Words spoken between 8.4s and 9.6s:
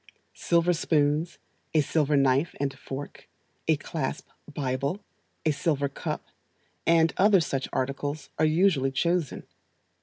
usually chosen.